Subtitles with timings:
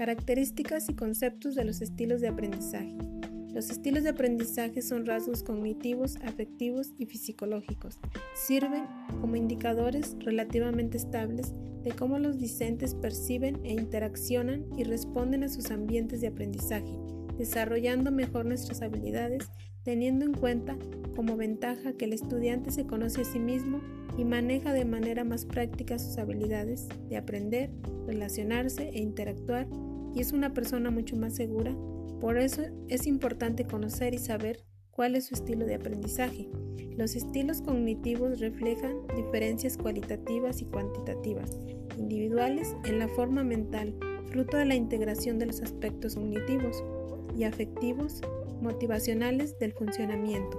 [0.00, 2.96] Características y conceptos de los estilos de aprendizaje.
[3.52, 8.00] Los estilos de aprendizaje son rasgos cognitivos, afectivos y psicológicos.
[8.34, 8.84] Sirven
[9.20, 11.52] como indicadores relativamente estables
[11.82, 16.96] de cómo los discentes perciben e interaccionan y responden a sus ambientes de aprendizaje,
[17.36, 19.50] desarrollando mejor nuestras habilidades,
[19.82, 20.78] teniendo en cuenta
[21.14, 23.82] como ventaja que el estudiante se conoce a sí mismo
[24.16, 27.70] y maneja de manera más práctica sus habilidades de aprender,
[28.06, 29.68] relacionarse e interactuar
[30.14, 31.74] y es una persona mucho más segura.
[32.20, 36.48] Por eso es importante conocer y saber cuál es su estilo de aprendizaje.
[36.96, 41.58] Los estilos cognitivos reflejan diferencias cualitativas y cuantitativas,
[41.96, 43.94] individuales en la forma mental,
[44.26, 46.84] fruto de la integración de los aspectos cognitivos
[47.36, 48.20] y afectivos,
[48.60, 50.58] motivacionales del funcionamiento.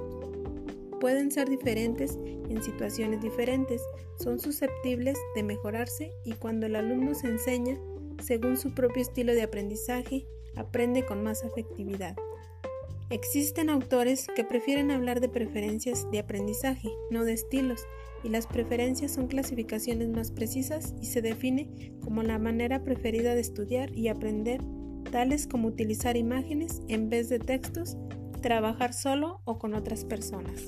[0.99, 2.17] Pueden ser diferentes
[2.49, 3.81] en situaciones diferentes,
[4.17, 7.79] son susceptibles de mejorarse y cuando el alumno se enseña,
[8.21, 12.15] según su propio estilo de aprendizaje, aprende con más afectividad.
[13.09, 17.85] Existen autores que prefieren hablar de preferencias de aprendizaje, no de estilos,
[18.23, 23.41] y las preferencias son clasificaciones más precisas y se define como la manera preferida de
[23.41, 24.61] estudiar y aprender,
[25.11, 27.97] tales como utilizar imágenes en vez de textos,
[28.41, 30.65] trabajar solo o con otras personas.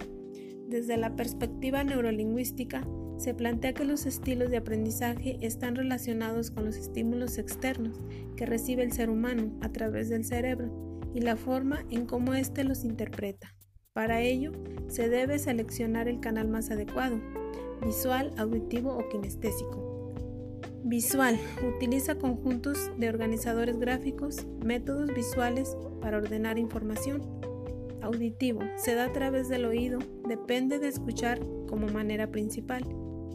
[0.68, 2.86] Desde la perspectiva neurolingüística,
[3.18, 7.98] se plantea que los estilos de aprendizaje están relacionados con los estímulos externos
[8.36, 10.72] que recibe el ser humano a través del cerebro
[11.14, 13.56] y la forma en cómo éste los interpreta.
[13.94, 14.52] Para ello,
[14.88, 17.22] se debe seleccionar el canal más adecuado,
[17.86, 19.94] visual, auditivo o kinestésico.
[20.84, 21.40] Visual.
[21.76, 27.22] Utiliza conjuntos de organizadores gráficos, métodos visuales para ordenar información.
[28.04, 28.62] Auditivo.
[28.76, 32.84] Se da a través del oído, depende de escuchar como manera principal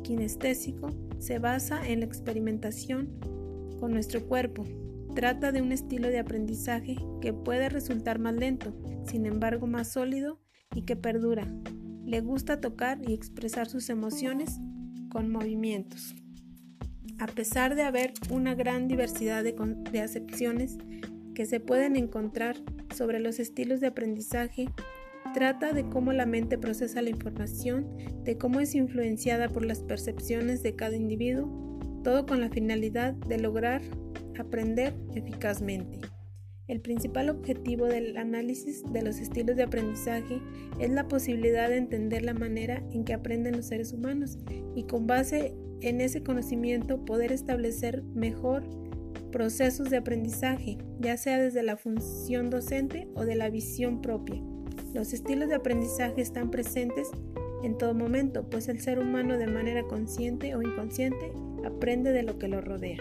[0.03, 0.89] kinestésico
[1.19, 3.19] se basa en la experimentación
[3.81, 4.65] con nuestro cuerpo.
[5.15, 8.75] Trata de un estilo de aprendizaje que puede resultar más lento,
[9.07, 10.41] sin embargo más sólido
[10.75, 11.47] y que perdura.
[12.05, 14.59] Le gusta tocar y expresar sus emociones
[15.11, 16.15] con movimientos.
[17.19, 19.55] A pesar de haber una gran diversidad de,
[19.91, 20.79] de acepciones
[21.39, 22.57] que se pueden encontrar
[22.93, 24.67] sobre los estilos de aprendizaje,
[25.35, 27.87] Trata de cómo la mente procesa la información,
[28.25, 33.39] de cómo es influenciada por las percepciones de cada individuo, todo con la finalidad de
[33.39, 33.83] lograr
[34.37, 36.01] aprender eficazmente.
[36.67, 40.41] El principal objetivo del análisis de los estilos de aprendizaje
[40.81, 44.39] es la posibilidad de entender la manera en que aprenden los seres humanos
[44.75, 48.65] y con base en ese conocimiento poder establecer mejor
[49.31, 54.43] procesos de aprendizaje, ya sea desde la función docente o de la visión propia.
[54.95, 57.11] Los estilos de aprendizaje están presentes
[57.63, 61.33] en todo momento, pues el ser humano de manera consciente o inconsciente
[61.65, 62.99] aprende de lo que lo rodea.